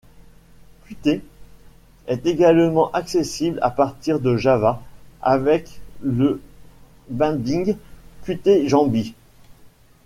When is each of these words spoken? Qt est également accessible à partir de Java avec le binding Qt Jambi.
Qt 0.87 1.21
est 2.07 2.25
également 2.25 2.89
accessible 2.91 3.59
à 3.61 3.69
partir 3.69 4.19
de 4.19 4.35
Java 4.35 4.81
avec 5.21 5.79
le 6.01 6.41
binding 7.11 7.77
Qt 8.25 8.67
Jambi. 8.67 9.13